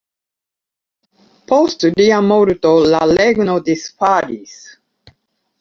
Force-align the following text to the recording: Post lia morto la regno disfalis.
Post 1.51 1.85
lia 2.01 2.21
morto 2.31 2.71
la 2.95 3.03
regno 3.19 3.59
disfalis. 3.71 4.57